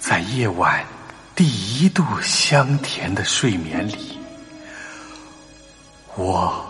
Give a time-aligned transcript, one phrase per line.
[0.00, 0.84] 在夜晚
[1.36, 4.18] 第一度香甜的睡眠里，
[6.16, 6.67] 我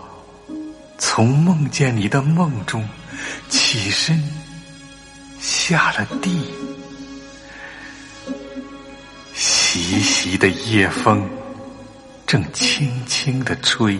[0.99, 2.87] 从梦见你的梦中
[3.49, 4.21] 起身，
[5.39, 6.53] 下了地。
[9.33, 11.27] 习习的夜风
[12.27, 13.97] 正轻轻的吹，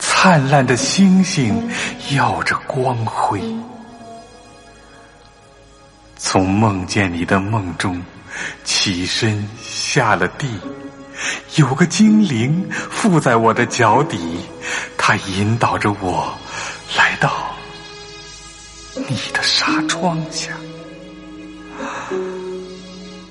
[0.00, 1.54] 灿烂的星星
[2.16, 3.40] 耀着光辉。
[6.16, 8.02] 从梦见你的梦中
[8.64, 10.58] 起身下了地，
[11.54, 14.40] 有个精灵附在我的脚底，
[15.08, 16.38] 它引导着我
[16.94, 17.56] 来到
[18.94, 20.52] 你的纱窗下。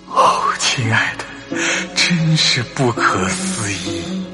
[0.08, 1.56] 哦，亲爱的，
[1.94, 4.26] 真是不可思议！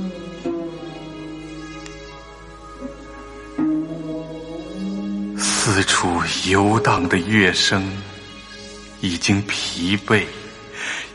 [5.38, 6.10] 四处
[6.46, 7.86] 游荡的乐声。
[9.02, 10.24] 已经疲惫，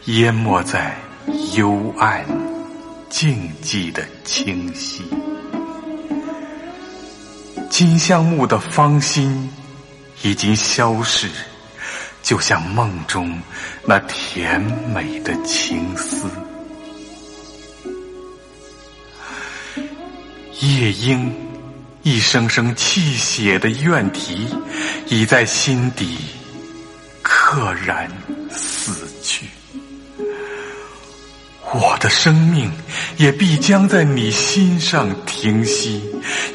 [0.05, 0.95] 淹没在
[1.55, 2.23] 幽暗
[3.09, 5.05] 静寂的清晰。
[7.71, 9.51] 金香木的芳心
[10.23, 11.29] 已经消逝，
[12.23, 13.41] 就像梦中
[13.85, 14.61] 那甜
[14.95, 16.29] 美的情思。
[20.61, 21.33] 夜莺
[22.03, 24.49] 一声声泣血的怨啼，
[25.07, 26.19] 已在心底。
[27.23, 28.11] 赫然
[28.51, 29.47] 死去，
[31.73, 32.71] 我的生命
[33.17, 36.03] 也必将在你心上停息，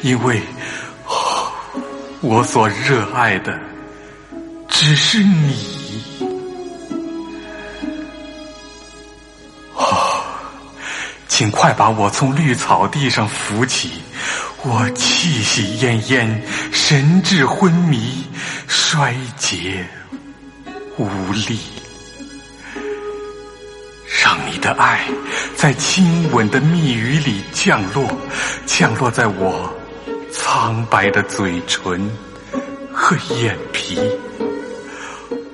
[0.02, 0.40] 因为
[2.24, 3.60] 我所热爱的
[4.66, 6.02] 只是你。
[9.74, 10.24] 哦，
[11.28, 13.90] 请快把我从绿草地上扶起，
[14.62, 16.40] 我气息奄奄，
[16.72, 18.24] 神志昏迷，
[18.66, 19.86] 衰竭。
[20.96, 21.58] 无力，
[24.06, 25.04] 让你的爱
[25.56, 28.08] 在亲吻的蜜语里降落，
[28.64, 29.70] 降落在我
[30.64, 32.10] 苍白的嘴唇
[32.90, 34.00] 和眼皮。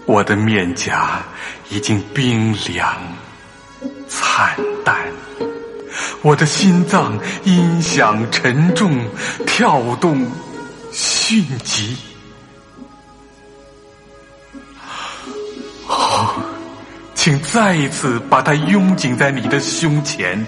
[0.07, 1.21] 我的面颊
[1.69, 2.97] 已经冰凉
[4.07, 4.97] 惨淡，
[6.23, 9.05] 我的心脏音响沉重，
[9.49, 10.25] 跳动
[10.93, 11.97] 迅疾。
[17.17, 20.47] 请再一次把它拥紧在你的胸前，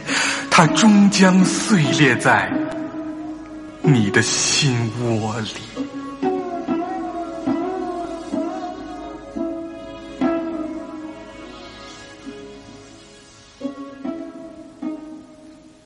[0.48, 2.48] 它终将碎裂在
[3.84, 6.31] 你的心窝里。